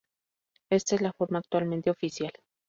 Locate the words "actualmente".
1.37-1.91